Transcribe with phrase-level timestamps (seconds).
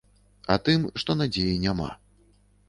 [0.53, 1.91] А тым, што надзеі няма.